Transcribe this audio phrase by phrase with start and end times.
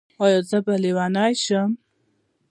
[0.23, 1.69] ایا زه به لیونۍ شم؟